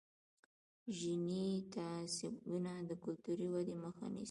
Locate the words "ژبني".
0.97-1.45